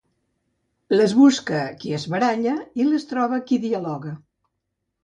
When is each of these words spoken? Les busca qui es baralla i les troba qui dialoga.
Les 0.95 1.13
busca 1.17 1.59
qui 1.83 1.93
es 1.99 2.09
baralla 2.15 2.57
i 2.83 2.89
les 2.89 3.07
troba 3.13 3.43
qui 3.49 3.63
dialoga. 3.69 4.21